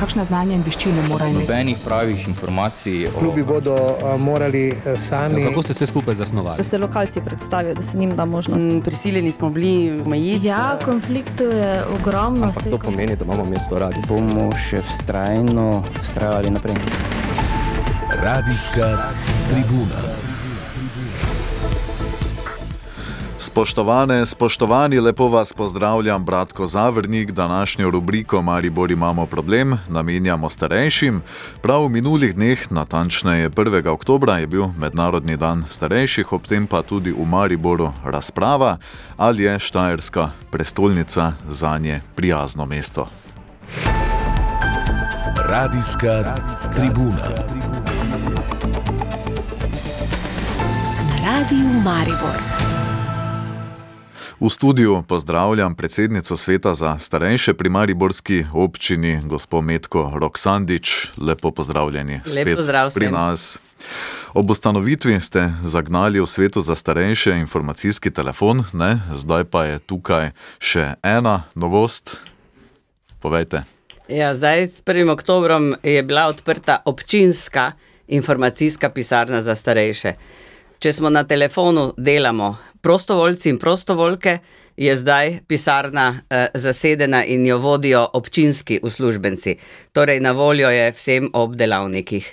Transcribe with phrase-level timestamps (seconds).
[0.00, 1.46] kakšne znanje in veščine morajo imeti?
[1.46, 3.06] Nobenih pravih informacij.
[3.10, 3.18] O...
[3.18, 5.42] Klubi bodo uh, morali uh, sami.
[5.42, 6.56] Ja, kako ste se skupaj zasnovali?
[6.56, 8.66] Da se lokalci predstavijo, da se njim da možnost.
[8.66, 10.46] Mm, prisiljeni smo bili omejiti.
[10.46, 12.46] Ja, konfliktov je ogromno.
[12.46, 14.00] Ampak to pomeni, da imamo mesto radi.
[14.08, 16.80] Bomo še vztrajno vztrajali naprej.
[18.22, 19.12] Radijska
[19.50, 20.19] tribuna.
[23.50, 27.30] Spoštovane, spoštovani, lepo vas pozdravljam, bratko Zavrnik.
[27.30, 31.22] Današnjo rubriko Maribor imamo problem, namenjamo starejšim.
[31.62, 33.88] Prav v minulih dneh, natančneje 1.
[33.88, 38.76] oktober, je bil Mednarodni dan starejših, ob tem pa tudi v Mariboru razprava,
[39.16, 43.08] ali je Štajerska prestolnica za nje prijazno mesto.
[45.48, 46.34] Radijska
[46.74, 47.28] tribuna.
[51.08, 52.59] Na radiju Maribor.
[54.40, 61.08] V studiu pozdravljam predsednico sveta za starejše pri Mariborski občini, gospod Metko Roksandič.
[61.16, 63.58] Lepo pozdravljeni spet Lep pri nas.
[64.34, 69.00] Ob ustanovitvi ste zagnali v svetu za starejše informacijski telefon, ne?
[69.14, 72.16] zdaj pa je tukaj še ena novost.
[73.20, 73.62] Povejte.
[74.08, 75.10] Ja, zdaj, s 1.
[75.12, 77.72] oktobrom, je bila odprta občinska
[78.08, 80.14] informacijska pisarna za starejše.
[80.80, 84.38] Če smo na telefonu, delamo prostovoljci in prostovoljke,
[84.80, 89.58] je zdaj pisarna eh, zasedena in jo vodijo občinski uslužbenci.
[89.92, 92.32] Torej, na voljo je vsem ob delavnikih.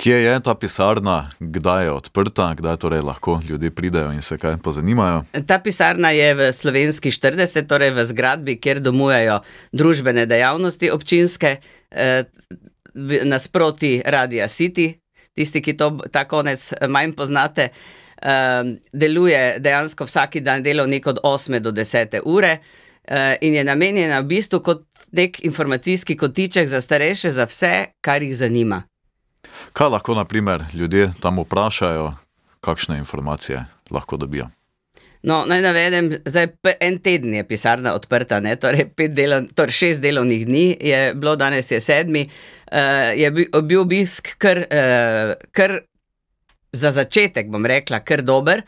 [0.00, 4.56] Kje je ta pisarna, kdaj je odprta, kdaj torej lahko ljudje pridejo in se kaj
[4.64, 5.22] pozanimajo?
[5.46, 11.58] Ta pisarna je v slovenski 40, torej v zgradbi, kjer domujejo družbene dejavnosti občinske,
[11.90, 12.24] eh,
[13.24, 14.94] nasproti Radia City.
[15.36, 17.68] Tisti, ki to ta konec manj poznate,
[18.22, 24.20] um, deluje dejansko vsak dan delovnik od 8 do 10 ure uh, in je namenjena
[24.20, 28.82] v bistvu kot nek informacijski kotiček za starejše, za vse, kar jih zanima.
[29.72, 32.12] Kaj lahko, na primer, ljudje tam vprašajo,
[32.60, 34.48] kakšne informacije lahko dobijo?
[35.26, 38.52] No, naj navedem, zdaj en teden je pisarna odprta, ne?
[38.62, 42.28] torej, delov, torej šest delovnih dni je bilo, danes je sedmi.
[42.66, 45.80] Uh, je bil obisk kar, uh, kar
[46.72, 48.62] za začetek, bom rekla, kar dober.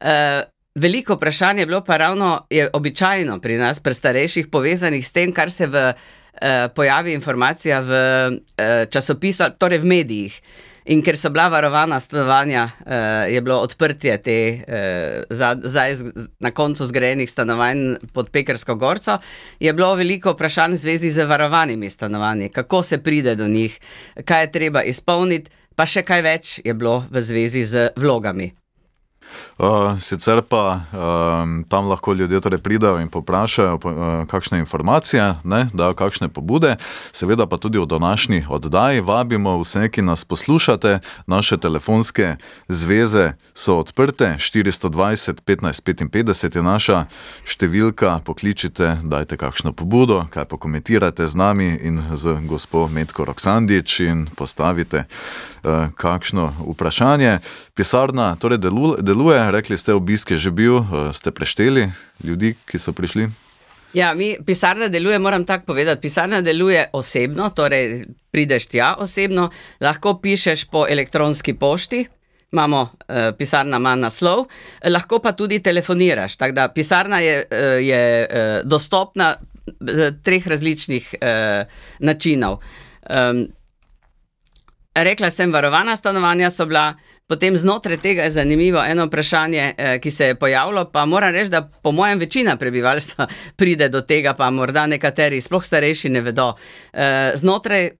[0.00, 0.40] Uh,
[0.80, 5.32] veliko vprašanj je bilo pa ravno je običajno pri nas, pri starejših, povezanih s tem,
[5.32, 10.40] kar se v, uh, pojavi informacija v uh, časopisu, torej v medijih.
[10.84, 12.92] In ker so bila varovana stanovanja, uh,
[13.32, 15.94] je bilo odprtje te uh, zdaj
[16.40, 19.18] na koncu zgrajenih stanovanj pod Pekarsko gorco,
[19.60, 23.78] je bilo veliko vprašanj v zvezi z varovanimi stanovanji, kako se pride do njih,
[24.24, 25.50] kaj je treba izpolniti?
[25.76, 28.61] Pa še kaj več je bilo v zvezi z vlogami.
[29.58, 35.68] Uh, sicer pa um, tam lahko ljudje torej pridajo in poprašajo, uh, kakšne informacije, ne,
[35.72, 36.76] dajo kakšne pobude.
[37.12, 40.98] Seveda pa tudi v današnji oddaji vabimo vse, ki nas poslušate.
[41.26, 42.36] Naše telefonske
[42.68, 47.04] zveze so odprte, 420 15 55 je naša
[47.44, 48.20] številka.
[48.24, 55.04] Pokličite, dajte kakšno pobudo, kaj pokomentirate z nami in z gospod Metko Roksandič in postavite
[55.04, 57.38] uh, kakšno vprašanje.
[57.74, 59.02] Pisarna torej deluje.
[59.22, 61.92] Deluje rekli ste, obisk je že bil, eh, ste prešteli
[62.24, 63.28] ljudi, ki so prišli?
[63.94, 66.00] Ja, mi pisarna deluje, moram tako povedati.
[66.00, 69.50] Pisarna deluje osebno, torej prideš tja osebno,
[69.80, 72.06] lahko pišeš po elektronski pošti.
[72.52, 74.46] Imamo eh, pisarna, ima naslov,
[74.84, 76.36] lahko pa tudi telefoniraš.
[76.36, 79.36] Tako da pisarna je, eh, je eh, dostopna
[79.80, 81.64] z treh različnih eh,
[81.98, 82.58] načinov.
[83.10, 83.46] Um,
[84.94, 86.94] rekla sem, varovana stanovanja so bila.
[87.26, 91.50] Potem znotraj tega je zanimivo eno vprašanje, eh, ki se je pojavilo, pa moram reči,
[91.50, 93.26] da po mojem večina prebivalstva
[93.58, 96.52] pride do tega, pa morda nekateri, sploh starejši, ne vedo.
[96.92, 97.90] Eh, znotraj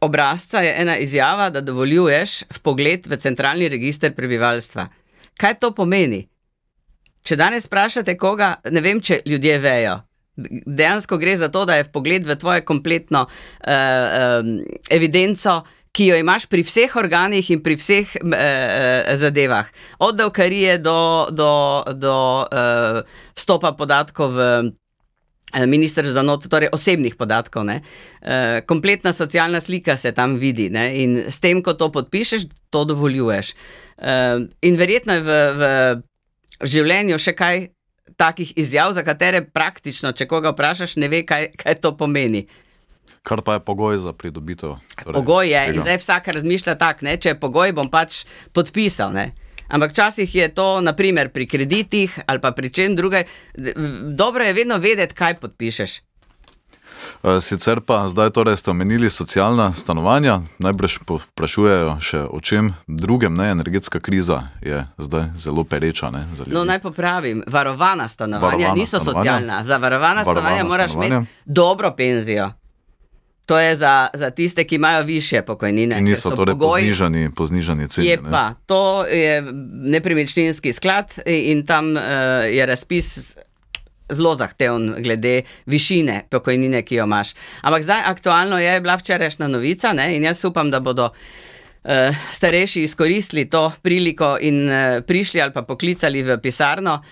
[0.00, 4.88] obrazca je ena izjava, da dovoljuješ pogled v centralni register prebivalstva.
[5.36, 6.26] Kaj to pomeni?
[7.26, 9.96] Če danes vprašate koga, ne vem, če ljudje vejo.
[10.36, 15.62] Dejansko gre za to, da je pogled v tvoje kompletno uh, um, evidenco
[15.96, 19.68] ki jo imaš pri vseh organih in pri vseh eh, zadevah,
[20.04, 21.52] od davkarije do, do,
[21.96, 23.00] do eh,
[23.32, 24.40] vstopa podatkov v
[25.54, 27.64] eh, ministrstvo za not, torej osebnih podatkov.
[27.64, 27.80] Ne?
[28.20, 30.90] Eh, kompletna socialna slika se tam vidi ne?
[31.00, 33.54] in s tem, ko to podpišeš, to dovoljuješ.
[33.96, 35.64] Eh, in verjetno je v, v
[36.68, 37.72] življenju še kaj.
[38.16, 42.46] Takih izjav, za katere praktično, če koga vprašaš, ne ve, kaj, kaj to pomeni.
[43.26, 44.76] Kar pa je pogoj za pridobitev.
[45.02, 45.74] Torej, pogoj je, tega.
[45.74, 48.22] in zdaj vsak razmišlja tako, če je pogoj, bom pač
[48.54, 49.10] podpisal.
[49.10, 49.32] Ne?
[49.68, 53.24] Ampak včasih je to, naprimer pri kreditih ali pa pri čem drugem,
[54.14, 56.06] dobro je vedno vedeti, kaj podpišeš.
[57.24, 60.98] Eh, Sicer pa zdaj torej ste omenili socialna stanovanja, najbrž
[61.32, 66.10] sprašujejo še o čem drugem, ne, energetska kriza je zdaj zelo pereča.
[66.10, 66.26] Ne.
[66.46, 69.32] No, naj popravim, varovana stanovanja Varovana niso stanovanja.
[69.32, 69.64] socialna.
[69.64, 71.16] Za varovana stanovanja Varovana moraš stanovanja.
[71.16, 72.52] imeti dobro penzijo.
[73.46, 75.96] To je za, za tiste, ki imajo više pokojnine.
[75.96, 78.06] Ki niso so torej po pogoji- znižani, po znižani ceni.
[78.06, 78.30] Je ne.
[78.30, 82.02] pa, to je nepremičninski sklad in tam uh,
[82.50, 83.36] je razpis
[84.10, 87.34] zelo zahteven glede višine pokojnine, ki jo imaš.
[87.62, 91.90] Ampak zdaj aktualno je bila včerajšnja novica ne, in jaz upam, da bodo uh,
[92.32, 97.02] starejši izkoristili to priliko in uh, prišli ali pa poklicali v pisarno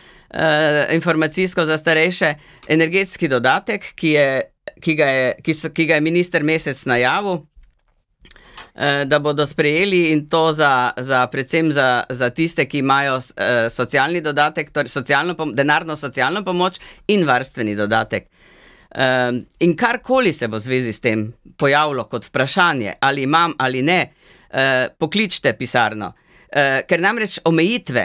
[0.91, 2.35] informacijsko za starejše
[2.69, 4.54] energetski dodatek, ki, je,
[4.85, 7.41] ki, ga, je, ki, so, ki ga je minister mesec najavil
[8.75, 13.69] eh, da bodo sprejeli in to za, za predvsem za, za tiste, ki imajo eh,
[13.71, 18.29] socialni dodatek, torej socialno, denarno socialno pomoč in varstveni dodatek.
[18.95, 19.31] Eh,
[19.67, 24.03] in karkoli se bo v zvezi s tem pojavilo kot vprašanje, ali imam ali ne,
[24.99, 26.13] pokličite pisarno.
[26.87, 28.05] Ker namreč omejitve,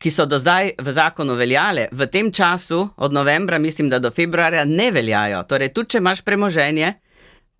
[0.00, 4.10] ki so do zdaj v zakonu veljale, v tem času, od novembra, mislim, da do
[4.10, 5.42] februarja, ne veljajo.
[5.44, 6.94] Torej, tudi če imaš premoženje,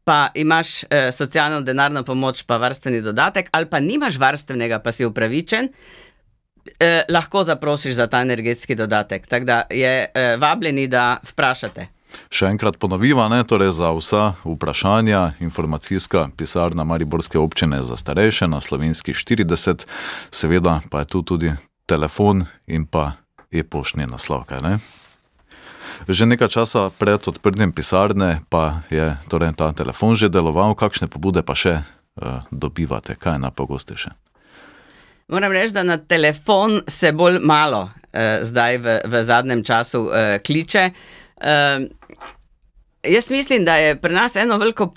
[0.05, 5.05] pa imaš eh, socialno denarno pomoč, pa varstveni dodatek, ali pa nimaš varstvenega, pa si
[5.05, 5.69] upravičen,
[6.81, 9.27] eh, lahko zaprosiš za ta energetski dodatek.
[9.27, 11.91] Tako da je eh, vabljeni, da vprašate.
[12.33, 18.61] Še enkrat ponoviva, ne, torej za vsa vprašanja, informacijska pisarna Mariborske občine za starejše na
[18.61, 19.87] slovenski 40,
[20.31, 21.53] seveda pa je tu tudi
[21.91, 23.19] telefon in pa
[23.51, 24.47] e-poštni naslov.
[24.47, 24.79] Kaj, ne?
[26.07, 31.43] Že nekaj časa pred odprtjem pisarne pa je torej, ta telefon že deloval, kakšne pobude
[31.43, 34.11] pa še uh, dobivate, kaj je najpogostejše.
[35.31, 40.39] Moram reči, da na telefon se bolj malo eh, zdaj v, v zadnjem času eh,
[40.43, 40.91] kliče.
[41.41, 41.87] Eh,
[43.03, 44.95] jaz mislim, da je pri nas eno veliko,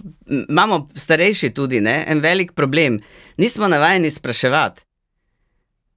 [0.50, 3.00] imamo starejši tudi, ne, en velik problem.
[3.38, 4.82] Nismo navajeni spraševati.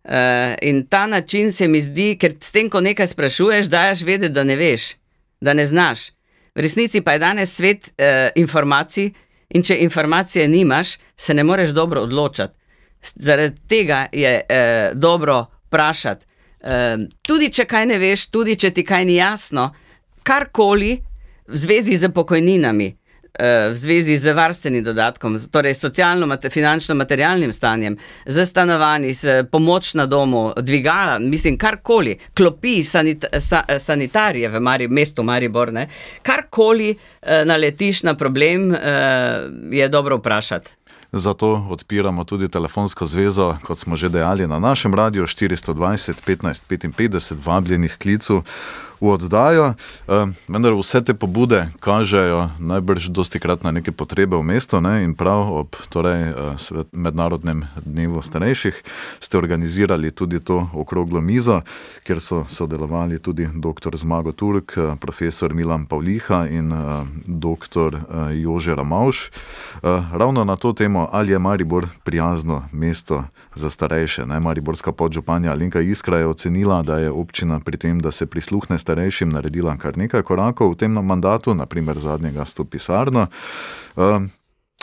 [0.06, 4.32] Uh, in ta način se mi zdi, ker s tem, ko nekaj sprašuješ, daš vedeti,
[4.32, 4.92] da ne veš,
[5.40, 6.10] da ne znaš.
[6.54, 9.10] V resnici pa je danes svet uh, informacij,
[9.48, 12.54] in če informacije nimaš, se ne moreš dobro odločati.
[13.02, 16.26] Zaradi tega je uh, dobro vprašati.
[16.60, 16.70] Uh,
[17.22, 19.70] tudi če kaj ne veš, tudi če ti kaj ni jasno,
[20.22, 20.96] karkoli
[21.46, 23.05] v zvezi z pokojninami, eh,
[23.38, 27.96] v zvezi z varstvenim dodatkom, z- torej socialno-finančno-materialnim stanjem,
[28.26, 34.88] z stanovanji, s pomoč na domu, dvigala, mislim, karkoli, klopi sanit, sa, sanitarije v Mari,
[34.88, 35.88] mestu Maribor, ne,
[36.22, 36.90] karkoli
[37.22, 38.78] eh, naletiš na problem, eh,
[39.70, 40.70] je dobro vprašati.
[41.12, 47.34] Zato odpiramo tudi telefonsko zvezo, kot smo že dejali na našem radiju 420 15 55
[47.44, 48.40] vabljenih klicev
[49.00, 49.74] v oddajo.
[50.48, 55.04] Vendar vse te pobude kažejo najbrž dosti krat na neke potrebe v mestu ne?
[55.04, 58.82] in prav ob torej, eh, svet- mednarodnem dnevu starejših
[59.20, 61.60] ste organizirali tudi to okroglo mizo,
[62.06, 63.96] kjer so sodelovali tudi dr.
[63.96, 67.96] Zmago Turk, eh, profesor Milan Pavliha in eh, dr.
[68.32, 69.30] Jože Ramauš.
[69.82, 74.26] Eh, Ravno na to temo, ali je Maribor prijazno mesto za starejše.
[74.26, 74.40] Ne?
[74.40, 79.34] Mariborska podžupanja Alenka Iskra je ocenila, da je občina pri tem, da se prisluhne starejšim,
[79.34, 83.26] naredila kar nekaj korakov v tem mandatu, naprimer zadnjega s to pisarno.
[83.98, 84.28] Eh,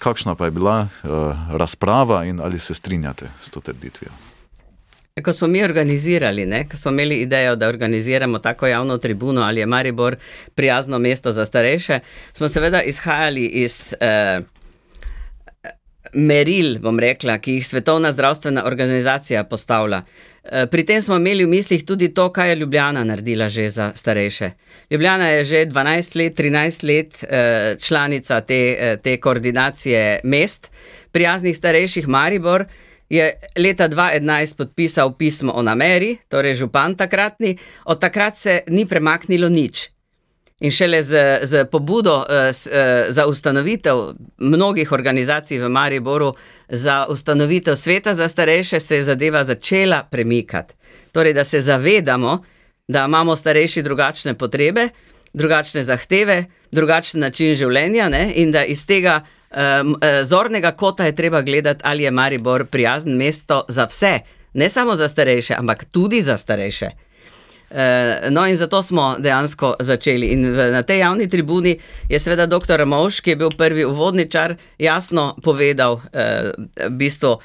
[0.03, 1.09] Kakšna pa je bila uh,
[1.55, 4.11] razprava in ali se strinjate s to trditvijo?
[5.23, 9.59] Ko smo mi organizirali, ne, ko smo imeli idejo, da organiziramo tako javno tribuno, ali
[9.59, 10.15] je Maribor
[10.55, 11.99] prijazno mesto za starejše,
[12.33, 14.41] smo seveda izhajali iz eh,
[16.13, 20.01] meril, bom rekla, ki jih Svetovna zdravstvena organizacija postavlja.
[20.43, 23.91] Eh, Pri tem smo imeli v mislih tudi to, kaj je Ljubljana naredila že za
[23.95, 24.51] starejše.
[24.91, 30.71] Ljubljana je že 12 let, 13 let eh, članica te, eh, te koordinacije mest,
[31.11, 32.65] prijaznih starejših Maribor
[33.09, 39.49] je leta 2011 podpisal pismo o nameri, torej župan takratni, od takrat se ni premaknilo
[39.49, 39.89] nič.
[40.59, 46.33] In šele z, z pobudo s, eh, za ustanovitev mnogih organizacij v Mariboru,
[46.69, 50.73] za ustanovitev sveta za starejše, se je zadeva začela premikati.
[51.11, 52.43] Torej, da se zavedamo,
[52.87, 54.89] da imamo starejši drugačne potrebe,
[55.33, 58.31] drugačne zahteve, drugačen način življenja ne?
[58.35, 63.65] in da iz tega um, zornega kota je treba gledati, ali je Maribor prijazen mesto
[63.67, 64.19] za vse,
[64.53, 66.89] ne samo za starejše, ampak tudi za starejše.
[67.73, 70.27] Eh, No, in zato smo dejansko začeli.
[70.27, 72.85] In na tej javni tribuni je seveda dr.
[72.85, 76.51] Moš, ki je bil prvi uvodničar, jasno povedal, eh,
[76.85, 77.39] v bistvu,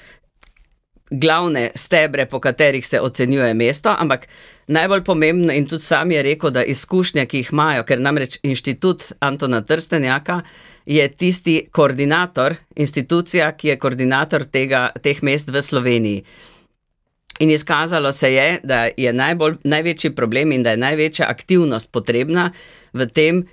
[1.10, 4.28] glavne stebre, po katerih se ocenjuje mesto, ampak
[4.66, 9.12] najbolj pomembno in tudi sam je rekel, da izkušnje, ki jih imajo, ker namreč inštitut
[9.20, 10.42] Antona Trstenjaka
[10.86, 16.24] je tisti koordinator, institucija, ki je koordinator tega, teh mest v Sloveniji.
[17.38, 22.50] In izkazalo se je, da je najbolj, največji problem in da je največja aktivnost potrebna
[22.92, 23.44] v tem,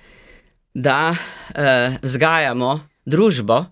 [0.74, 3.64] da uh, vzgajamo družbo,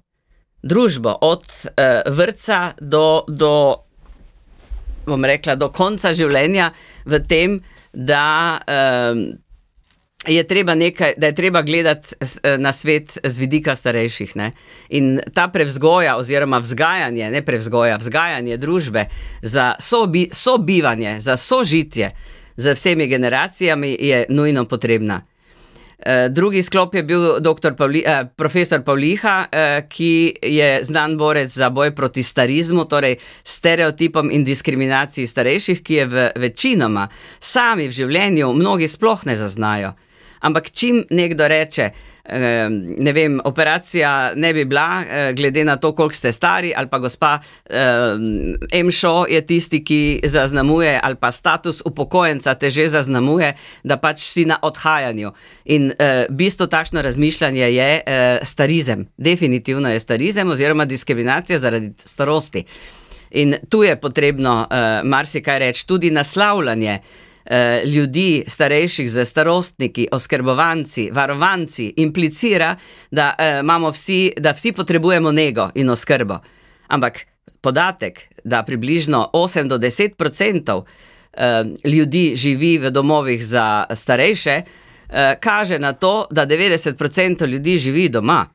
[0.63, 3.53] družbo od uh, vrca do, do,
[5.07, 6.71] bom rekla, do konca življenja,
[7.05, 7.59] v tem,
[7.93, 9.25] da, uh,
[10.27, 12.15] je treba nekaj, da je treba gledati
[12.59, 14.37] na svet z vidika starejših.
[14.37, 14.53] Ne?
[14.89, 19.07] In ta prevzgoja, oziroma vzgajanje, ne prevzgoja, vzgajanje družbe
[19.43, 22.11] za sobi, sobivanje, za sožitje
[22.57, 25.23] z vsemi generacijami je nujno potrebna.
[26.07, 27.23] Eh, drugi sklop je bil
[27.77, 34.31] Pavli, eh, profesor Pavliha, eh, ki je znan borec za boj proti starizmu, torej stereotipom
[34.31, 37.09] in diskriminaciji starejših, ki je v večinoma
[37.41, 39.93] sami v življenju mnogi sploh ne zaznajo.
[40.45, 41.91] Ampak čim nekdo reče,
[42.99, 46.99] ne vem, operacija ne bi bila, eh, glede na to, koliko ste stari, ali pa
[46.99, 47.39] gospa
[48.73, 54.45] Emšo je tisti, ki zaznamuje, ali pa status upokojenca te že zaznamuje, da pač si
[54.45, 55.33] na odhajanju.
[55.65, 59.09] In eh, bistvo takšno razmišljanje je eh, starizem.
[59.17, 62.65] Definitivno je starizem oziroma diskriminacija zaradi starosti.
[63.31, 64.69] In tu je potrebno
[65.05, 66.93] marsikaj reči, tudi naslavljanje.
[66.93, 67.24] Eh,
[67.85, 72.77] ljudi, starejših, z starostniki, oskrbovanci, varovanci, implicira,
[73.11, 76.39] da, uh, vsi, da vsi potrebujemo nego in oskrbo.
[76.89, 77.27] Ampak
[77.61, 80.85] podatek, da približno 8 do 10 odstotkov uh,
[81.85, 88.09] ljudi živi v domovih za starejše, uh, kaže na to, da 90 odstotkov ljudi živi
[88.09, 88.47] doma.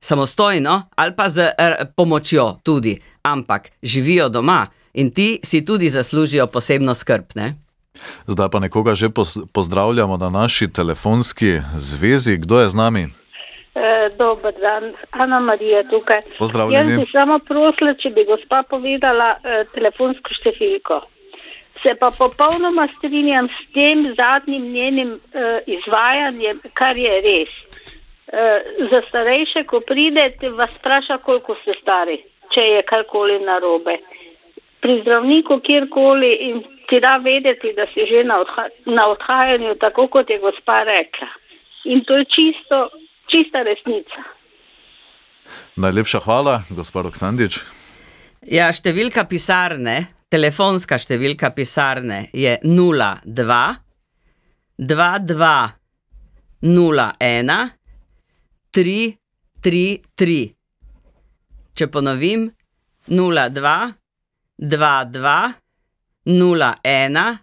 [0.00, 6.46] Samostojno ali pa z er, pomočjo, tudi, ampak živijo doma in ti si tudi zaslužijo
[6.46, 7.24] posebno skrb.
[8.26, 9.08] Zdaj pa nekoga že
[9.52, 12.36] pozdravljamo na naši telefonski zvezi.
[12.36, 13.04] Kdo je z nami?
[13.74, 16.20] E, dober dan, Ana Marija tukaj.
[16.38, 16.92] Pozdravljeni.
[16.92, 21.00] Jaz bi samo prosila, če bi gospa povedala e, telefonsko številko.
[21.82, 25.46] Se pa popolnoma strinjam s tem zadnjim njenim e,
[25.78, 27.52] izvajanjem, kar je res.
[28.28, 28.48] E,
[28.90, 32.18] za starejše, ko pridete, vas vpraša, koliko ste stari,
[32.54, 34.00] če je karkoli narobe.
[34.80, 40.08] Pri zdravniku, kjerkoli in ti da vedeti, da si že na, odha na odhajanju, tako
[40.08, 41.28] kot je gospa rekla.
[41.84, 42.88] In to je čisto,
[43.26, 44.22] čista resnica.
[45.76, 47.60] Najlepša hvala, gospod Oksandič.
[48.48, 53.26] Ja, številka pisarne, telefonska številka pisarne je 02
[54.78, 55.78] 22
[56.62, 57.78] 01
[58.74, 60.54] 333.
[61.78, 62.48] Če ponovim,
[63.08, 63.97] 02
[64.58, 65.54] 22
[66.24, 67.38] 01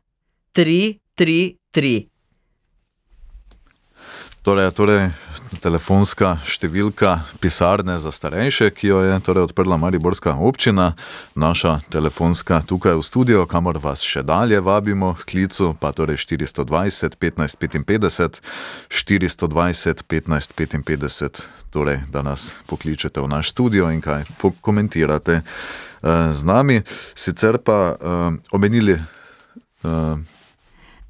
[0.51, 2.07] 333.
[4.43, 5.09] Torej, torej,
[5.61, 10.93] telefonska številka pisarne za starejše, ki jo je torej odprla Mariborska občina,
[11.35, 17.59] naša telefonska tukaj v studio, kamor vas še dalje vabimo, klicu pa torej 420 15
[17.61, 18.41] 55,
[18.89, 25.41] 420 15 55, torej, da nas pokličete v naš studio in kaj pokomentirate.
[26.05, 26.81] Eh, z nami,
[27.15, 28.99] sicer pa uh, omenili.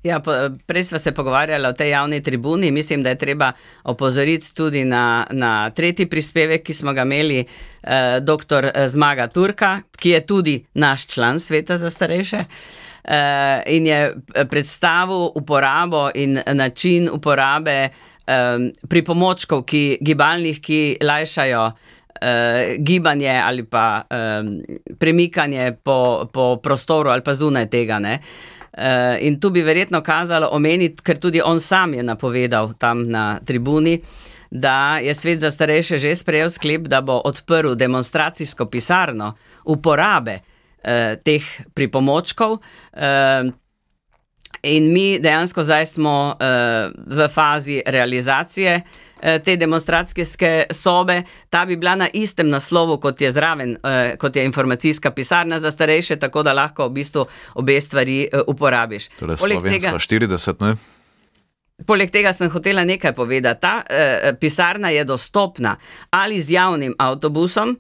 [0.06, 0.20] Ja,
[0.66, 2.72] prej smo se pogovarjali o tej javni tribuni.
[2.72, 3.52] Mislim, da je treba
[3.84, 7.40] opozoriti tudi na, na tretji prispevek, ki smo ga imeli,
[7.84, 8.70] eh, dr.
[8.86, 12.38] Zmaga Turka, ki je tudi naš član sveta za starejše.
[13.04, 14.16] Eh, in je
[14.50, 17.90] predstavil uporabo in način uporabe
[18.28, 18.58] eh,
[18.90, 21.72] pripomočkov, ki, gibalnih, ki lajšajo
[22.22, 24.62] eh, gibanje ali pa um,
[25.00, 28.00] premikanje po, po prostoru ali pa zunaj tega.
[28.04, 28.55] Uh,
[29.22, 34.02] in tu bi verjetno kazalo omeniti, ker tudi on sam je napovedal tam na tribuni,
[34.52, 39.34] da je svet za starejše že sprejel sklep, da bo odprl demonstracijsko pisarno
[39.66, 42.52] uporabe uh, teh pripomočkov.
[42.52, 43.54] Uh,
[44.64, 49.05] in mi dejansko zdaj smo uh, v fazi realizacije uh, Eh,
[49.44, 54.46] te demonstracijske sobe, ta bi bila na istem naslovu, kot je zraven, eh, kot je
[54.46, 59.10] informacijska pisarna za starejše, tako da lahko v bistvu obe stvari eh, uporabiš.
[59.20, 60.76] Torej, Poleg tega, 40, ne?
[61.86, 63.62] Poleg tega sem hotela nekaj povedati.
[63.62, 65.76] Ta eh, pisarna je dostopna
[66.10, 67.76] ali z javnim avtobusom,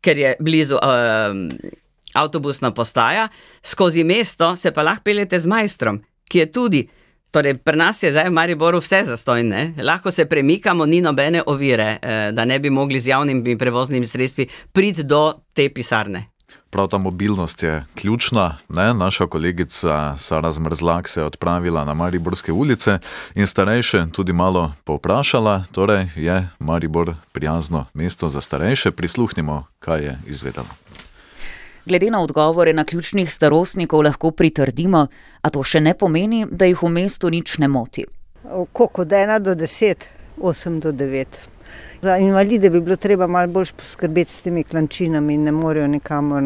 [0.00, 1.68] ker je blizu eh,
[2.14, 3.28] avtobusna postaja,
[3.62, 6.88] skozi mesto se pa lahko peljete z majstrom, ki je tudi
[7.34, 11.98] Torej, pri nas je zdaj v Mariboru vse zastojne, lahko se premikamo, ni nobene ovire,
[12.02, 16.30] eh, da ne bi mogli z javnimi prevoznimi sredstvi priti do te pisarne.
[16.70, 18.56] Prav ta mobilnost je ključna.
[18.68, 18.94] Ne?
[18.94, 22.98] Naša kolegica Sara Zmrzlak se je odpravila na Mariborske ulice
[23.34, 28.90] in starejše tudi malo povprašala, torej je Maribor prijazno mesto za starejše.
[28.90, 30.83] Prisluhnimo, kaj je izvedela.
[31.86, 35.06] Glede na odgovore na ključnih starostnikov lahko pritrdimo,
[35.42, 38.06] a to še ne pomeni, da jih v mestu nič ne moti.
[38.72, 40.06] Koliko od ena do deset,
[40.40, 41.36] osem do devet.
[42.00, 46.42] Za invalide bi bilo treba malo bolj poskrbeti s temi klančinami, ne morejo nikamor,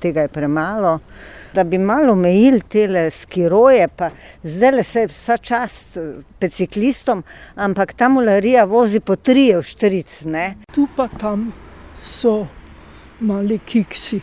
[0.00, 0.98] tega je premalo.
[1.54, 4.10] Da bi malo omejili te skiroje, pa
[4.42, 5.96] zdaj le se vsa čast
[6.40, 7.22] biciklistom,
[7.54, 10.24] ampak ta mularija vozi po tri v štiric.
[10.28, 10.46] Ne?
[10.74, 11.48] Tu pa tam
[12.04, 12.46] so
[13.20, 14.20] mali kiksi.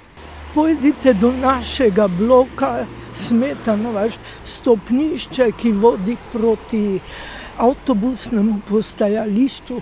[0.54, 7.00] Pojdite do našega bloka, smetano vaš stopnišče, ki vodi proti
[7.58, 9.82] avtobusnemu postajališču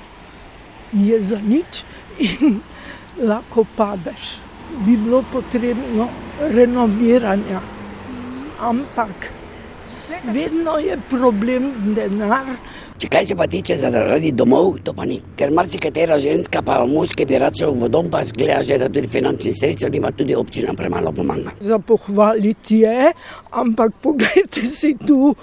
[0.92, 1.84] je za nič
[2.20, 2.60] in
[3.30, 4.38] lahko padeš.
[4.86, 6.10] Bi bilo potrebno
[6.40, 7.62] renoviranja,
[8.60, 9.32] ampak
[10.34, 12.46] vedno je problem denar.
[12.98, 15.20] Če kaj se pa tiče zaradi domov, to pa ni.
[15.38, 19.06] Ker marsikatera ženska, pa moški bi rad šel v dom, pa zgleda, že, da tudi
[19.14, 21.54] finančni sredstva ima tudi občina premalo pomaga.
[21.62, 23.12] Za pohvaliti je,
[23.54, 25.36] ampak pogledajte si tu,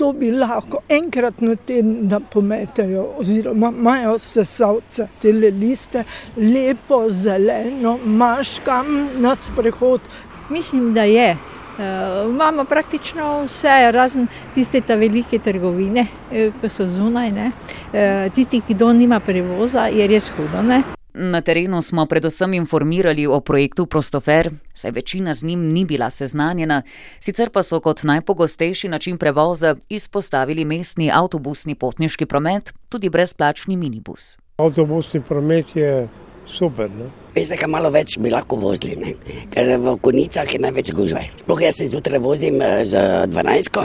[0.00, 6.06] to bi lahko enkrat na teden da pometejo, oziroma imajo sesalce, te liste,
[6.40, 10.00] lepo zeleno, maškam na sprehod.
[10.48, 11.34] Mislim, da je.
[11.72, 17.30] Uh, imamo praktično vse, razen tiste ta velike trgovine, ki so zunaj.
[17.30, 20.62] Uh, tisti, ki do nima prevoza, je res hudo.
[20.62, 20.82] Ne?
[21.14, 26.82] Na terenu smo predvsem informirali o projektu Prostofer, saj večina z njim ni bila seznanjena,
[27.20, 34.38] sicer pa so kot najpogostejši način prevoza izpostavili mestni avtobusni potniški promet, tudi brezplačni minibus.
[34.56, 36.08] Avtobusni promet je
[36.46, 36.90] super.
[36.90, 37.08] Ne?
[37.34, 39.14] Veste, kaj malo več bi lahko vozili, ne?
[39.52, 41.24] ker v konicah je največ gužve.
[41.40, 43.80] Sploh jaz se zjutraj vozim z 12,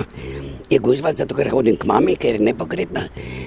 [0.69, 3.05] je gužva, zato ker hodim k mami, ker je nepokretna,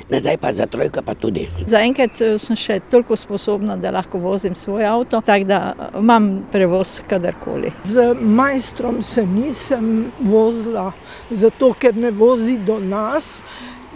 [0.08, 1.46] nazaj pa za trojko pa tudi.
[1.68, 5.60] Zaenkrat sem še toliko sposobna, da lahko vozim svoj avto, tako da
[6.00, 7.74] imam prevoz kadarkoli.
[7.84, 10.90] Z majstrom se nisem vozila,
[11.30, 13.40] zato ker ne vozi do nas.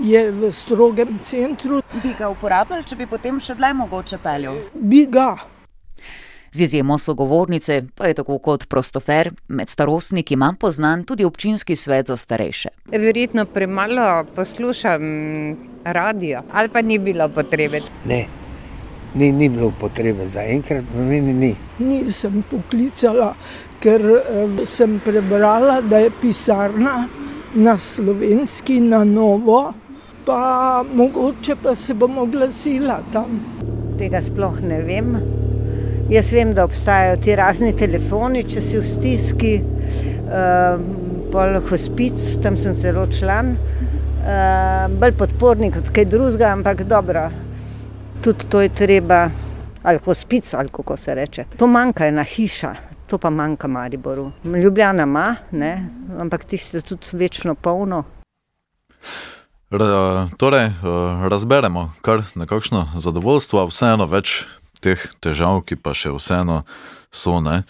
[0.03, 1.83] Je v strogem centru.
[2.03, 4.57] Bi ga uporabljali, če bi potem še dlje mogoče peljal?
[4.75, 5.35] Bi ga.
[6.55, 12.07] Z izjemo sogovornice pa je tako kot prostofer, med starostniki manj poznan tudi občinski svet
[12.07, 12.71] za starejše.
[12.93, 15.03] Verjetno premalo poslušam
[15.85, 17.81] radio, ali pa ni bilo potrebe.
[18.07, 18.27] Ne,
[19.15, 21.53] ni, ni bilo potrebe za enkrat, meni ni.
[21.79, 23.35] Nisem poklicala,
[23.83, 24.03] ker
[24.67, 27.09] sem prebrala, da je pisarna
[27.55, 29.73] na slovenski, na novo,
[30.27, 33.41] pa mogoče pa se bom oglasila tam.
[33.99, 35.17] Tega sploh ne vem.
[36.11, 39.53] Jaz vem, da obstajajo ti razni telefoni, če si v stiski,
[40.25, 40.81] uh,
[41.33, 47.25] pol hospic, tam sem celo član, uh, bolj podpornik kot kaj drugega, ampak dobro,
[48.25, 49.23] tudi to je treba,
[49.83, 51.47] ali hospic, ali kako se reče.
[51.57, 52.75] To manjka ena hiša,
[53.09, 54.31] to pa manjka Mariboru.
[54.45, 55.73] Ljubljana ima, ne?
[56.21, 58.05] ampak tiste tudi večno polno.
[60.39, 60.71] Torej,
[61.29, 64.45] razberemo kar nekakšno zadovoljstvo, vseeno več
[64.79, 66.61] teh težav, ki pa še vseeno
[67.11, 67.65] so, ne,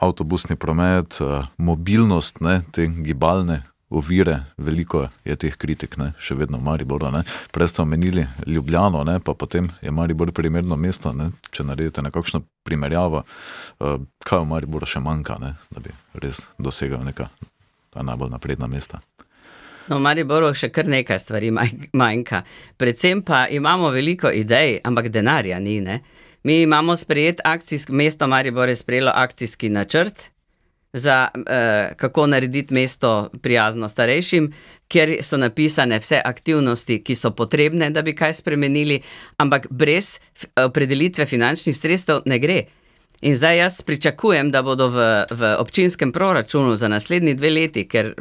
[0.00, 1.18] avtobusni promet,
[1.60, 3.60] mobilnost, ne, te gibalne
[3.92, 7.10] ovire, veliko je teh kritik, ne, še vedno v Mariboru.
[7.12, 7.24] Ne.
[7.52, 12.40] Prej ste omenili Ljubljano, ne, pa potem je Maribor primerno mesto, ne, če naredite nekakšno
[12.64, 13.24] primerjavo,
[14.24, 15.92] kaj v Mariboru še manjka, ne, da bi
[16.24, 17.28] res dosegel neka
[17.98, 19.04] najbolj napredna mesta.
[19.88, 21.50] No, v Mariboru še kar nekaj stvari
[21.96, 22.42] manjka.
[22.76, 25.80] Predvsem pa imamo veliko idej, ampak denarja ni.
[25.80, 26.02] Ne?
[26.44, 30.30] Mi imamo sprejet akcijski, mesto Maribor je sprejelo akcijski načrt
[30.92, 34.52] za eh, kako narediti mesto prijazno starejšim,
[34.88, 39.00] kjer so napisane vse aktivnosti, ki so potrebne, da bi kaj spremenili,
[39.36, 40.18] ampak brez
[40.56, 42.62] opredelitve finančnih sredstev ne gre.
[43.20, 48.14] In zdaj jaz pričakujem, da bodo v, v občinskem proračunu za naslednji dve leti, ker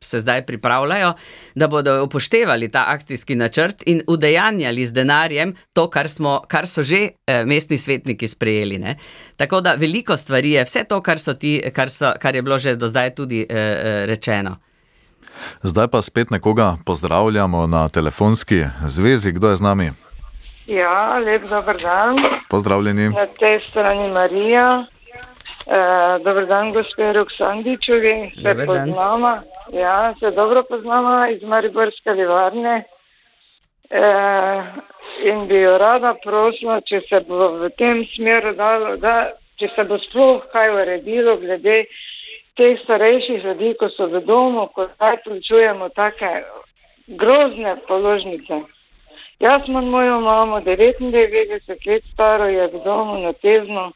[0.00, 1.12] se zdaj pripravljajo,
[1.54, 6.82] da bodo upoštevali ta akcijski načrt in udejanjali z denarjem to, kar, smo, kar so
[6.82, 8.78] že eh, mestni svetniki sprejeli.
[8.78, 8.96] Ne?
[9.36, 12.76] Tako da veliko stvari je, vse to, kar, ti, kar, so, kar je bilo že
[12.76, 14.56] do zdaj tudi eh, rečeno.
[15.62, 19.92] Zdaj pa spet nekoga pozdravljamo na telefonski zvezi, kdo je z nami.
[20.66, 22.16] Ja, lep dober dan.
[22.50, 23.08] Pozdravljeni.
[23.08, 24.86] Na tej strani Marija.
[25.66, 25.78] E,
[26.24, 28.32] dober dan, gospe Roksandičevi.
[28.34, 28.66] Se Dober dan.
[28.66, 29.42] poznamo.
[29.72, 32.84] Ja, se dobro poznamo iz Mariborske livarne.
[33.90, 34.02] E,
[35.24, 39.84] in bi jo rada prosila, če se bo v tem smeru dalo, da če se
[39.84, 41.84] bo sploh kaj uredilo glede
[42.56, 46.30] teh starejših ljudi, ko so v domu, ko zdaj plačujemo take
[47.06, 48.64] grozne položnice.
[49.44, 53.92] Jaz imam mojo mamo, 99 let staro je v domu na tezno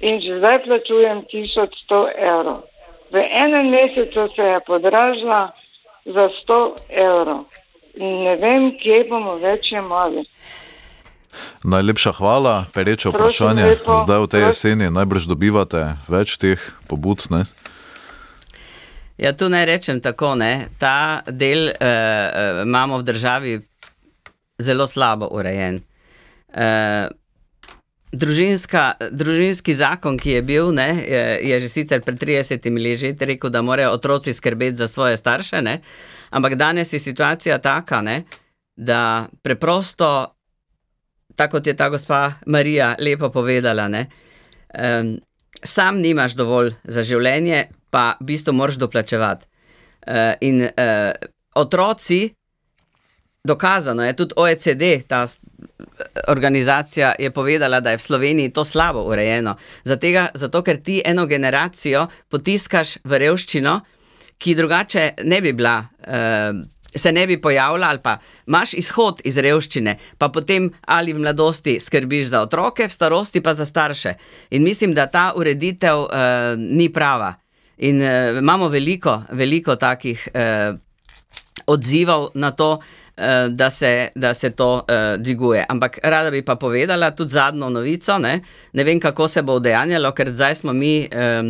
[0.00, 2.60] in že zdaj plačujem 1100 evrov.
[3.12, 5.52] V enem mesecu se je podražila
[6.04, 7.44] za 100 evrov.
[7.96, 10.26] Ne vem, kje bomo več imeli.
[11.64, 13.64] Najlepša hvala, pereče vprašanje.
[13.64, 14.46] lepo, Zdaj v tej prosim.
[14.48, 17.24] jeseni najbrž dobivate več teh pobud.
[17.30, 17.44] Ne?
[19.16, 20.68] Ja, tu naj rečem tako, ne.
[20.78, 23.69] ta del uh, uh, imamo v državi
[24.60, 25.80] zelo slabo urejen.
[26.50, 27.08] Uh,
[28.12, 33.50] družinska, družinski zakon, ki je bil, ne, je, je že sicer pred 30 leti rekel,
[33.50, 35.80] da morajo otroci skrbeti za svoje starše, ne,
[36.30, 38.24] ampak danes je situacija taka, ne,
[38.76, 40.34] da preprosto,
[41.36, 44.06] tako kot je ta gospa Marija lepo povedala, ne,
[44.74, 45.18] um,
[45.62, 49.46] sam nimaš dovolj za življenje, pa v bistvu moraš doplačevati.
[50.00, 51.12] Uh, in uh,
[51.54, 52.30] otroci,
[53.44, 55.26] dokazano je, tudi OECD, ta
[56.28, 59.56] organizacija, je povedala, da je v Sloveniji to slabo urejeno.
[59.84, 63.80] Zatega, zato, ker ti eno generacijo potiskaš v revščino,
[64.38, 65.78] ki drugače ne bi bila.
[66.06, 68.16] Uh, Se ne bi pojavila, ali pa
[68.50, 73.52] imaš izhod iz revščine, pa potem ali v mladosti skrbiš za otroke, v starosti pa
[73.54, 74.16] za starše.
[74.50, 76.10] In mislim, da ta ureditev uh,
[76.58, 77.34] ni prava.
[77.78, 80.74] In uh, imamo veliko, veliko takih uh,
[81.66, 82.99] odzivov na to, eh,
[83.48, 85.66] da se, da se to eh, dviguje.
[85.68, 88.18] Ampak rada bi pa povedala tudi zadnjo novico.
[88.18, 88.40] Ne,
[88.72, 91.42] ne vem, kako se bo udejanjalo, ker zdaj smo mi eh,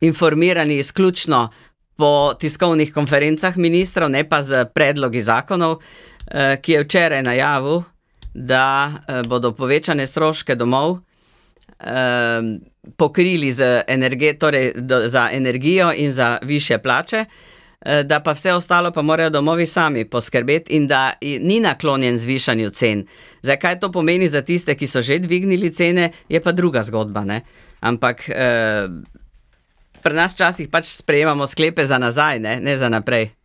[0.00, 1.48] informirani izključno
[1.96, 5.78] po tiskovnih konferencah ministrov, ne pa z predlogi zakonov,
[6.30, 7.82] eh, ki je včeraj najavil,
[8.34, 10.98] da eh, bodo povečane stroške domov
[11.80, 12.40] eh,
[12.96, 18.90] pokrili z energe, torej do, energijo in za više plače, eh, da pa vse ostalo
[18.92, 23.04] pa morajo domovi sami poskrbeti in da ni naklonjen zvišanju cen.
[23.42, 27.24] Zdaj, kaj to pomeni za tiste, ki so že dvignili cene, je pa druga zgodba.
[27.24, 27.40] Ne?
[27.80, 28.88] Ampak eh,
[30.02, 33.35] pri nas včasih pač sprejemamo sklepe za nazaj, ne, ne za naprej.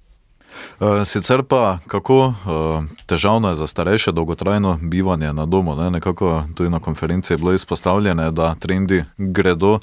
[0.81, 5.75] Eh, Sicer pa, kako eh, težavno je za starejše dolgotrajno bivanje na domu.
[5.75, 5.89] Ne?
[5.89, 9.79] Nekako tudi na konferenci je bilo izpostavljeno, da trendi gredo,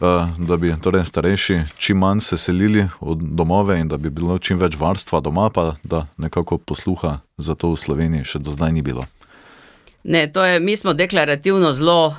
[0.00, 4.38] eh, da bi torej starejši čim manj se selili v domove in da bi bilo
[4.38, 8.72] čim več varstva doma, pa da nekako posluha za to v Sloveniji še do zdaj
[8.72, 9.04] ni bilo.
[10.04, 12.14] Ne, to je, mi smo deklarativno zelo,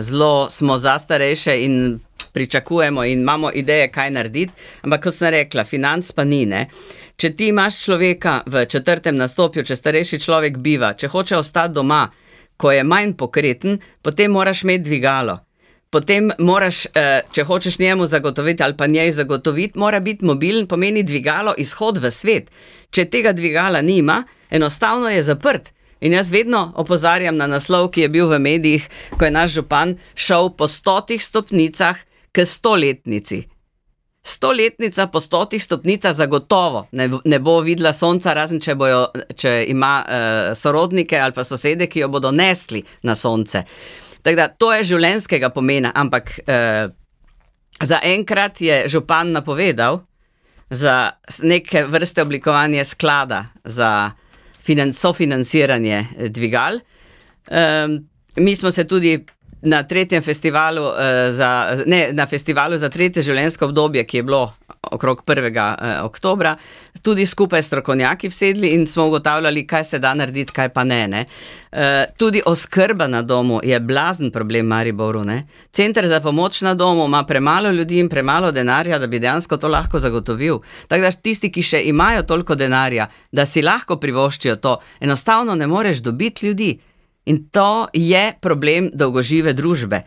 [0.00, 2.00] zelo smo za starejše in
[2.32, 6.46] pričakujemo in imamo ideje, kaj narediti, ampak kot sem rekla, financ pa ni.
[6.46, 6.66] Ne?
[7.16, 12.08] Če ti imaš človeka v četrtem nastopju, če starejši človek biva, če hoče ostati doma,
[12.56, 15.38] ko je manj pokreten, potem moraš imeti dvigalo.
[15.94, 21.02] Potem moraš, eh, če hočeš njemu zagotoviti ali pa njej zagotoviti, mora biti mobilen, pomeni
[21.02, 22.50] dvigalo, izhod v svet.
[22.90, 25.70] Če tega dvigala nima, enostavno je zaprt.
[26.00, 29.96] In jaz vedno opozarjam na naslov, ki je bil v medijih, ko je naš župan
[30.14, 31.96] šel po stotih stopnicah
[32.32, 33.53] k stoletnici.
[34.24, 39.02] Stoletnica po stotih stopnicah zagotovo ne, ne bo videla sonca, razen če, bojo,
[39.36, 43.66] če ima uh, sorodnike ali pa sosede, ki jo bodo nesli na sonce.
[44.24, 46.88] Da to je življenskega pomena, ampak uh,
[47.84, 50.00] zaenkrat je župan napovedal
[50.70, 51.10] za
[51.42, 54.10] neke vrste oblikovanje sklada za
[54.64, 56.80] finan sofinanciranje eh, dvigal.
[57.50, 59.26] Um, mi smo se tudi
[59.64, 60.94] na tretjem festivalu, uh,
[61.30, 64.42] za, ne, na festivalu za tretje življenjsko obdobje, ki je bilo
[64.92, 65.50] okrog 1.
[65.50, 66.56] Uh, oktobra,
[67.02, 71.08] tudi skupaj s strokovnjaki sedli in smo ugotavljali, kaj se da narediti, kaj pa ne.
[71.08, 71.24] ne.
[71.72, 71.80] Uh,
[72.16, 75.24] tudi oskrba na domu je blazen problem Mariboru.
[75.24, 75.46] Ne.
[75.72, 79.68] Center za pomoč na domu ima premalo ljudi in premalo denarja, da bi dejansko to
[79.68, 80.60] lahko zagotovil.
[80.88, 85.66] Tako da tisti, ki še imajo toliko denarja, da si lahko privoščijo to, enostavno ne
[85.66, 86.78] moreš dobiti ljudi.
[87.24, 90.02] In to je problem dolgožive družbe.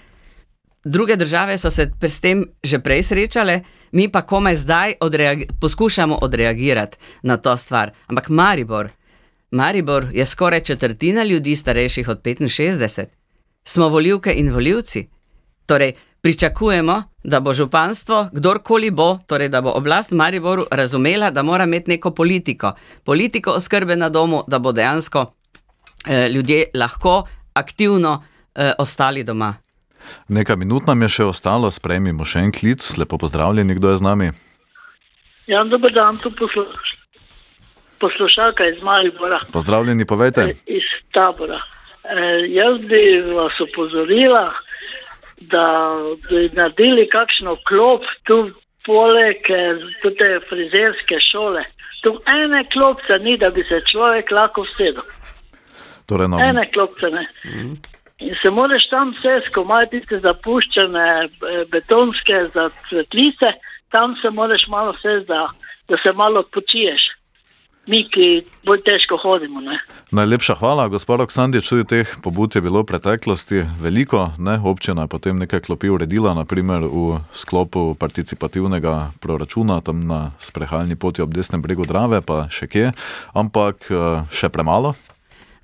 [0.85, 6.15] Druge države so se s tem že prej srečale, mi pa komaj zdaj odreagi poskušamo
[6.21, 7.91] odreagirati na to stvar.
[8.07, 8.89] Ampak Maribor,
[9.51, 13.05] Maribor je skoraj četrtina ljudi starejših od 65.
[13.63, 15.07] Smo volivke in volivci.
[15.65, 21.43] Torej, pričakujemo, da bo županstvo, kdorkoli bo, torej da bo oblast v Mariboru razumela, da
[21.43, 22.71] mora imeti neko politiko.
[23.03, 25.25] Politiko oskrbe na domu, da bo dejansko
[26.33, 28.23] ljudje lahko aktivno
[28.55, 29.53] eh, ostali doma.
[30.27, 32.85] Nekaj minut nam je še ostalo, sprejmimo še en klic.
[32.97, 34.29] Lepo pozdravljeni, kdo je z nami.
[35.47, 36.95] Ja, dober dan, tu posluš
[37.99, 40.53] poslušalka iz Maribora, Pozdravljeni, povejte.
[40.65, 41.57] iz tabora.
[42.03, 44.53] E, jaz bi vas opozorila,
[45.37, 45.65] da
[46.29, 48.51] bi naredili kakšno klop tu
[48.85, 49.81] poleg eh,
[50.19, 51.63] te frizerske šole.
[52.03, 55.03] Tu ene klopce ni, da bi se človek lahko vsedel.
[56.07, 57.27] Torej nam, Ene klopce ne.
[58.17, 63.51] In se moraš tam vse, ko imajo tiste zapuščene eh, betonske za cvetlice,
[63.93, 65.49] tam se moraš malo vse, da,
[65.89, 67.11] da se malo počiješ.
[67.87, 69.61] Mi, ki bolj težko hodimo.
[69.63, 69.77] Ne?
[70.11, 71.69] Najlepša hvala, gospod Oksandič.
[71.69, 74.25] Tudi teh pobud je bilo v preteklosti veliko.
[74.43, 74.57] Ne?
[74.59, 81.23] Občina je potem nekaj klopi uredila, naprimer v sklopu participativnega proračuna, tam na sprehajalni poti
[81.23, 82.91] ob desnem bregu Drave, pa še kje,
[83.31, 84.97] ampak eh, še premalo.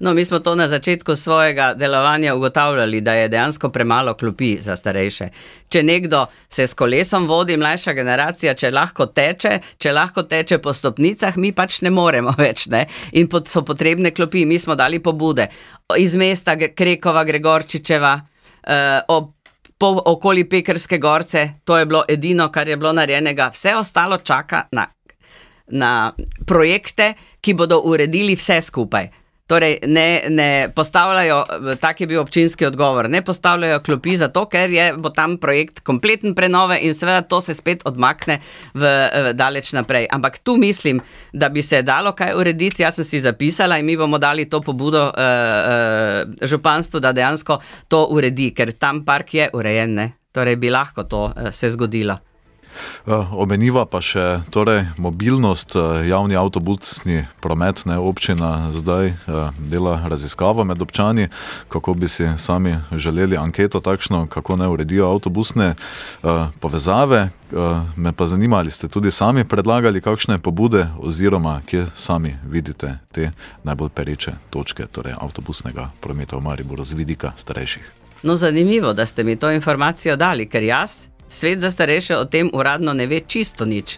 [0.04, 4.76] No, mi smo to na začetku svojega delovanja ugotavljali, da je dejansko premalo klopi za
[4.76, 5.28] starejše.
[5.70, 10.74] Če nekdo se s kolesom vodi, mlajša generacija, če lahko teče, če lahko teče po
[10.74, 12.66] stopnicah, mi pač ne moremo več.
[12.68, 12.84] Ne?
[13.14, 14.44] In pot, so potrebne klopi.
[14.46, 15.48] Mi smo dali pobude
[15.98, 18.14] iz mesta Krekova, Gregorčičeva,
[18.68, 19.32] eh, ob,
[19.80, 21.48] po, okoli Pekrske gorce.
[21.64, 23.54] To je bilo edino, kar je bilo narejenega.
[23.56, 24.90] Vse ostalo čaka na,
[25.72, 26.12] na
[26.46, 29.23] projekte, ki bodo uredili vse skupaj.
[29.48, 31.44] Torej, ne, ne postavljajo,
[31.82, 36.78] tak je bil občinski odgovor, ne postavljajo klopi zato, ker je tam projekt kompleten prenove
[36.80, 38.40] in seveda to se spet odmakne
[38.74, 38.88] v,
[39.26, 40.08] v daleč naprej.
[40.12, 41.02] Ampak tu mislim,
[41.34, 44.62] da bi se dalo kaj urediti, jaz sem si zapisala in mi bomo dali to
[44.62, 50.12] pobudo uh, uh, županstvu, da dejansko to uredi, ker tam park je urejen, ne?
[50.32, 52.18] torej bi lahko to uh, se zgodilo.
[53.32, 55.76] Omeniva pa še torej, mobilnost,
[56.08, 59.14] javni avtobusni promet, ne občina zdaj
[59.58, 61.28] dela raziskavo med občani,
[61.70, 65.76] kako bi si sami želeli anketo takšno, kako ne uredijo avtobusne
[66.60, 67.30] povezave.
[67.96, 73.32] Me pa zanima, ali ste tudi sami predlagali kakšne pobude oziroma kje sami vidite te
[73.64, 77.92] najbolj pereče točke torej avtobusnega prometa v Mariboru z vidika starejših.
[78.24, 82.50] No, zanimivo, da ste mi to informacijo dali, ker jaz Svet za starejše o tem
[82.54, 83.98] uradno ne ve čisto nič.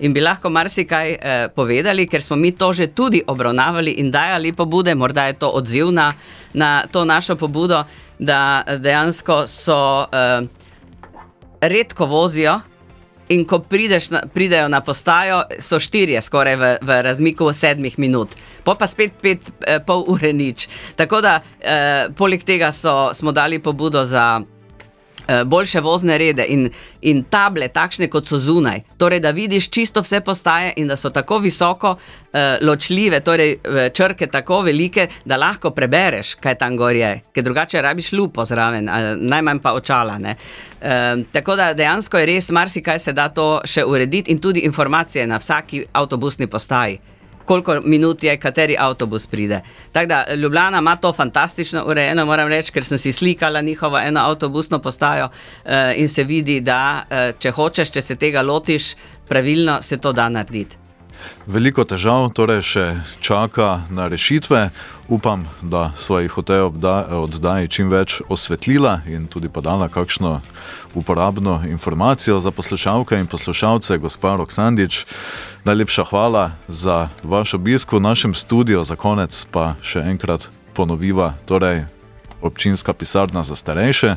[0.00, 4.56] In bi lahko marsikaj eh, povedali, ker smo mi to že tudi obravnavali in dajali
[4.56, 6.14] pobude, morda je to odziv na,
[6.54, 7.84] na to našo pobudo,
[8.18, 10.48] da dejansko so eh,
[11.60, 12.60] redko vozijo.
[13.30, 13.62] In ko
[14.10, 19.12] na, pridejo na postajo, so štirje, skoraj v, v razmiku sedmih minut, pa pa spet
[19.22, 20.66] pet, eh, pol ure nič.
[20.96, 24.40] Tako da, eh, poleg tega so, smo dali pobudo za
[25.44, 26.68] boljše vozne rede in,
[27.00, 28.82] in table, takšne kot so zunaj.
[28.98, 33.90] Torej, da vidiš čisto vse postaje in da so tako visoko uh, ločljive, torej eh,
[33.94, 38.88] črke tako velike, da lahko prebereš, kaj tam gor je, ker drugače rabiš lupo zraven,
[38.88, 40.18] uh, najmanj pa očala.
[40.20, 45.26] Uh, tako da dejansko je res marsikaj se da to še urediti in tudi informacije
[45.26, 47.00] na vsaki avtobusni postaji
[47.50, 49.60] koliko minut je, kateri avtobus pride.
[49.92, 54.20] Tako da Ljubljana ima to fantastično urejeno, moram reči, ker sem si slikala njihovo eno
[54.20, 58.94] avtobusno postajo uh, in se vidi, da uh, če hočeš, če se tega lotiš,
[59.28, 60.89] pravilno se to da narediti.
[61.46, 62.84] Veliko težav torej še
[63.20, 64.70] čaka na rešitve.
[65.10, 70.40] Upam, da svojih hotel oddaji čim več osvetlila in tudi podala kakšno
[70.94, 75.06] uporabno informacijo za poslušalke in poslušalce, gospod Roksandič.
[75.64, 81.84] Najlepša hvala za vaš obisk v našem studiu, za konec pa še enkrat ponoviva, torej
[82.40, 84.16] občinska pisarna za starejše,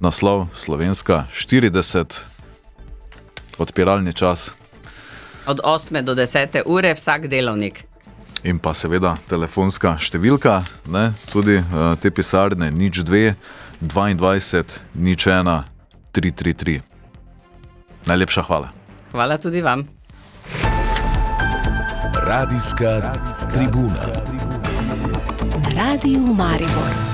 [0.00, 2.20] naslov Slovenska 40,
[3.58, 4.59] odpiralni čas
[5.46, 7.84] od 8 do 10 ure vsak delovnik.
[8.42, 11.10] In pa seveda telefonska številka, ne?
[11.28, 13.34] tudi uh, te pisarne, nič 2,
[13.84, 15.64] 22, nič 1,
[16.16, 16.80] 333.
[18.08, 18.72] Najlepša hvala.
[19.12, 19.84] Hvala tudi vam.
[22.24, 23.12] Radijska
[23.52, 24.08] tribuna.
[25.76, 27.09] Radio Maribor.